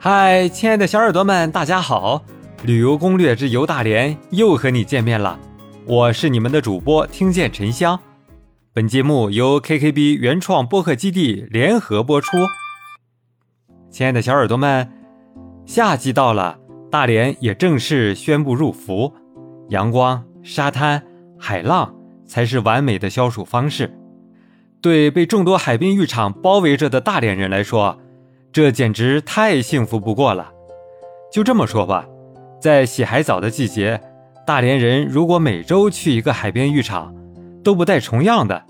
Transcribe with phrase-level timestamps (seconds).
[0.00, 2.22] 嗨，亲爱的小耳朵们，大家好！
[2.62, 5.36] 旅游攻略之游大连又和你见面了，
[5.86, 7.98] 我是你们的主播听见沉香。
[8.72, 12.38] 本节目由 KKB 原创播客基地联合播出。
[13.90, 14.88] 亲爱的小耳朵们，
[15.66, 16.56] 夏季到了，
[16.92, 19.12] 大连也正式宣布入伏，
[19.70, 21.02] 阳光、沙滩、
[21.36, 21.92] 海浪
[22.24, 23.92] 才是完美的消暑方式。
[24.80, 27.98] 对被众多海滨浴场包围着的大连人来说，
[28.58, 30.50] 这简直太幸福不过了。
[31.30, 32.04] 就这么说吧，
[32.60, 34.00] 在洗海澡的季节，
[34.44, 37.14] 大连人如果每周去一个海边浴场，
[37.62, 38.64] 都不带重样的。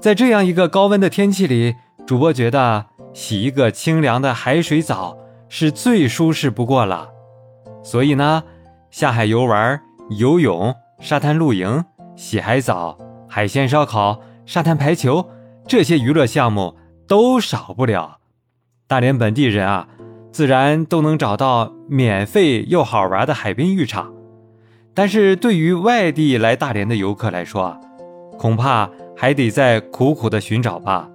[0.00, 1.74] 在这样一个高温的天气里，
[2.06, 5.18] 主播觉得洗一个清凉的海水澡
[5.50, 7.10] 是最舒适不过了。
[7.82, 8.42] 所以呢，
[8.90, 9.78] 下海游玩、
[10.18, 11.84] 游泳、沙滩露营、
[12.16, 12.96] 洗海澡、
[13.28, 15.28] 海鲜烧烤、沙滩排球
[15.66, 16.74] 这些娱乐项目
[17.06, 18.14] 都少不了。
[18.88, 19.86] 大连本地人啊，
[20.32, 24.14] 自然都能找到免费又好玩的海滨浴场。
[24.94, 27.78] 但是对于外地来大连的游客来说啊，
[28.38, 31.10] 恐怕还得再苦苦的寻找吧。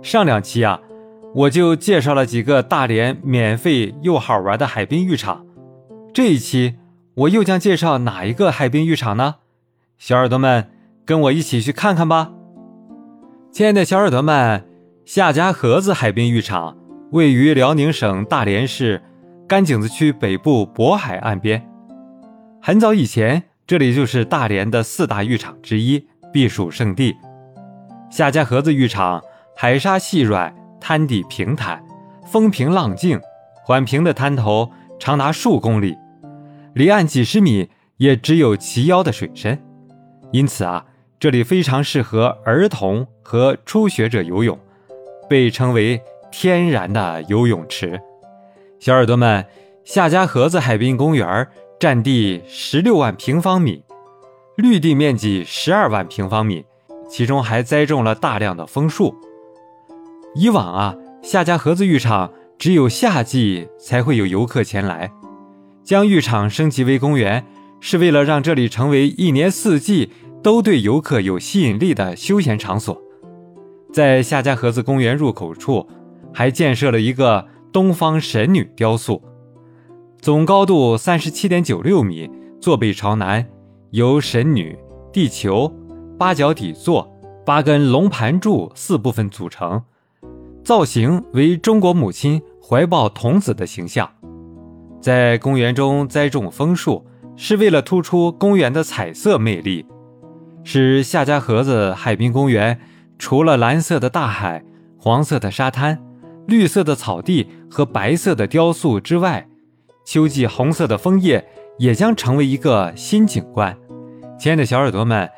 [0.00, 0.80] 上两期啊，
[1.34, 5.44] 我就介绍了几个大连免费又好玩的海滨浴场。
[6.14, 6.76] 这一期
[7.14, 9.34] 我又将介绍哪一个海滨浴场呢？
[9.98, 10.70] 小耳朵们，
[11.04, 12.32] 跟我一起去看看吧。
[13.50, 14.66] 亲爱的小耳朵们，
[15.04, 16.78] 夏家河子海滨浴场。
[17.12, 19.02] 位于辽宁省大连市
[19.46, 21.62] 甘井子区北部渤海岸边，
[22.62, 27.14] 很早以前，这里就是大连的四大浴场之一，避暑胜地。
[28.10, 29.22] 夏家河子浴场
[29.54, 31.84] 海沙细软，滩底平坦，
[32.24, 33.20] 风平浪静，
[33.62, 35.94] 缓平的滩头长达数公里，
[36.72, 39.62] 离岸几十米也只有齐腰的水深，
[40.30, 40.86] 因此啊，
[41.20, 44.58] 这里非常适合儿童和初学者游泳，
[45.28, 46.00] 被称为。
[46.32, 48.00] 天然的游泳池，
[48.80, 49.44] 小耳朵们，
[49.84, 51.46] 夏家河子海滨公园
[51.78, 53.84] 占地十六万平方米，
[54.56, 56.64] 绿地面积十二万平方米，
[57.08, 59.14] 其中还栽种了大量的枫树。
[60.34, 65.12] 以往啊，夏家河子浴场只有夏季才会有游客前来，
[65.84, 67.44] 将浴场升级为公园，
[67.78, 70.10] 是为了让这里成为一年四季
[70.42, 72.98] 都对游客有吸引力的休闲场所。
[73.92, 75.86] 在夏家河子公园入口处。
[76.32, 79.22] 还建设了一个东方神女雕塑，
[80.20, 83.46] 总高度三十七点九六米，坐北朝南，
[83.90, 84.78] 由神女、
[85.12, 85.72] 地球、
[86.18, 87.10] 八角底座、
[87.44, 89.82] 八根龙盘柱四部分组成，
[90.64, 94.08] 造型为中国母亲怀抱童子的形象。
[95.00, 97.04] 在公园中栽种枫树，
[97.36, 99.84] 是为了突出公园的彩色魅力，
[100.62, 102.78] 使夏家河子海滨公园
[103.18, 104.64] 除了蓝色的大海、
[104.96, 105.98] 黄色的沙滩。
[106.46, 109.48] 绿色的草地和白色的雕塑之外，
[110.04, 111.46] 秋季红色的枫叶
[111.78, 113.76] 也将成为一个新景观。
[114.38, 115.30] 亲爱的小耳朵们，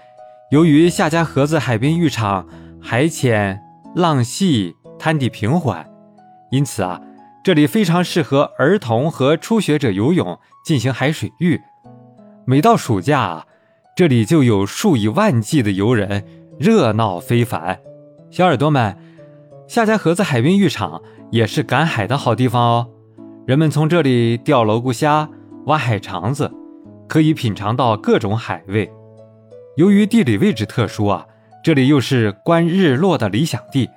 [0.50, 2.46] 由于夏家河子海滨浴场
[2.80, 3.60] 海浅
[3.94, 5.86] 浪细，滩底平缓，
[6.50, 7.00] 因此啊，
[7.44, 11.60] 这里非常适合儿童和初学者游泳进行海水浴。
[12.46, 13.46] 每到暑假啊，
[13.94, 16.24] 这里就有数以万计的游人，
[16.58, 17.78] 热闹非凡。
[18.30, 18.96] 小耳朵们。
[19.66, 22.88] 夏家河子海滨浴场也是赶海的好地方哦，
[23.46, 25.28] 人们从这里钓罗骨虾、
[25.66, 26.52] 挖海肠子，
[27.08, 28.90] 可以品尝到各种海味。
[29.76, 31.26] 由于地理位置特殊啊，
[31.64, 33.88] 这里又是观日落的理想地。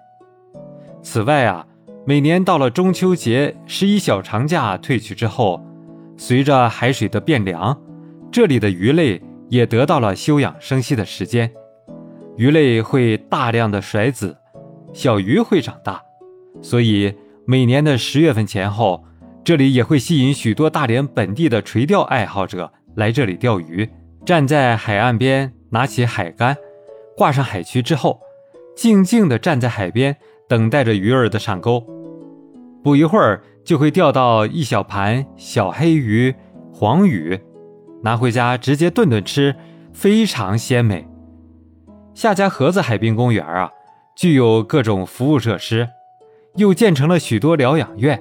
[1.03, 1.67] 此外啊，
[2.05, 5.61] 每年到了中秋节、十一小长假退去之后，
[6.15, 7.77] 随着海水的变凉，
[8.31, 11.51] 这里的鱼类也得到了休养生息的时间，
[12.37, 14.37] 鱼类会大量的甩子。
[14.97, 16.01] 小鱼会长大，
[16.59, 17.13] 所以
[17.45, 19.05] 每年的十月份前后，
[19.43, 23.87] 这里也会吸引许多大连本地的垂钓爱好者来这里钓鱼。
[24.25, 26.57] 站在海岸边，拿起海竿，
[27.15, 28.19] 挂上海渠之后，
[28.75, 30.17] 静静地站在海边，
[30.49, 31.85] 等待着鱼儿的上钩。
[32.83, 36.33] 不一会儿，就会钓到一小盘小黑鱼、
[36.73, 37.39] 黄鱼，
[38.01, 39.55] 拿回家直接炖炖吃，
[39.93, 41.07] 非常鲜美。
[42.15, 43.69] 夏家河子海滨公园啊。
[44.17, 45.89] 具有各种服务设施，
[46.55, 48.19] 又建成了许多疗养院。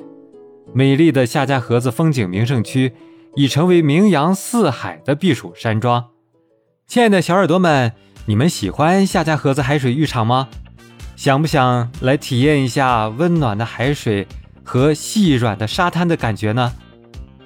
[0.75, 2.93] 美丽的夏家河子风景名胜区
[3.34, 6.08] 已成为名扬四海的避暑山庄。
[6.87, 7.94] 亲爱的小耳朵们，
[8.26, 10.48] 你们喜欢夏家河子海水浴场吗？
[11.16, 14.28] 想不想来体验一下温暖的海水
[14.62, 16.75] 和细软的沙滩的感觉呢？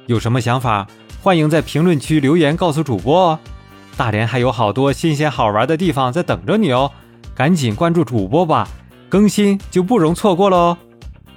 [0.06, 0.88] 有什么想法，
[1.23, 3.38] 欢迎在评论区留言告诉主播哦。
[3.96, 6.91] 大连还有好多新鲜好玩的地方在等着你哦。
[7.41, 8.69] 赶紧关注主播吧，
[9.09, 10.77] 更新就不容错过喽。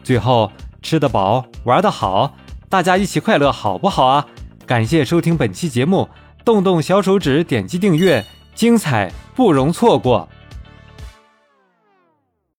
[0.04, 0.52] 最后，
[0.82, 2.36] 吃得饱，玩得好，
[2.68, 4.28] 大家一起快乐，好不好啊？
[4.66, 6.10] 感谢收听本期节目，
[6.44, 10.28] 动动小手指点击订阅，精彩不容错过。